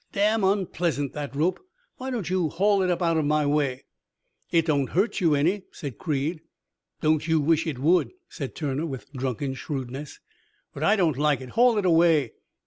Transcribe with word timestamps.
"'Damn 0.13 0.43
unpleasant 0.43 1.13
that 1.13 1.35
rope. 1.35 1.59
Why 1.97 2.09
don't 2.09 2.27
you 2.27 2.49
haul 2.49 2.81
it 2.81 2.89
up 2.89 3.03
out 3.03 3.17
of 3.17 3.25
my 3.25 3.45
way?' 3.45 3.83
"'It 4.51 4.65
don't 4.65 4.89
hurt 4.89 5.21
you 5.21 5.35
any,' 5.35 5.61
said 5.71 5.99
Creed. 5.99 6.41
"'Don't 7.01 7.27
you 7.27 7.39
wish 7.39 7.67
it 7.67 7.77
would?' 7.77 8.09
said 8.27 8.55
Turner, 8.55 8.87
with 8.87 9.13
drunken 9.13 9.53
shrewdness. 9.53 10.19
'But 10.73 10.81
I 10.81 10.95
don't 10.95 11.19
like 11.19 11.39
it. 11.39 11.49
Haul 11.49 11.77
it 11.77 11.85
away.' 11.85 12.33